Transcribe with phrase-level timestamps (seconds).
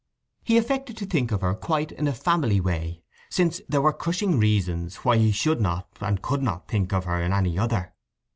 [0.43, 4.39] He affected to think of her quite in a family way, since there were crushing
[4.39, 7.93] reasons why he should not and could not think of her in any other.